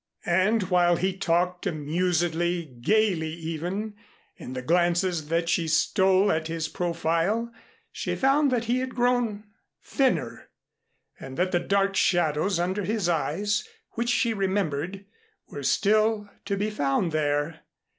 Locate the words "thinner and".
9.83-11.37